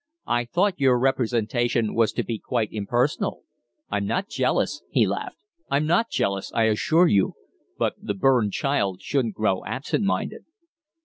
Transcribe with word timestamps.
I 0.25 0.45
thought 0.45 0.79
your 0.79 0.97
representation 0.97 1.93
was 1.93 2.11
to 2.13 2.23
be 2.23 2.39
quite 2.39 2.69
impersonal? 2.73 3.43
I'm 3.91 4.07
not 4.07 4.29
jealous," 4.29 4.81
he 4.89 5.05
laughed. 5.05 5.37
"I'm 5.69 5.85
not 5.85 6.09
jealous, 6.09 6.51
I 6.55 6.63
assure 6.63 7.05
you; 7.07 7.33
but 7.77 7.93
the 8.01 8.15
burned 8.15 8.53
child 8.53 9.03
shouldn't 9.03 9.35
grow 9.35 9.63
absentminded." 9.63 10.45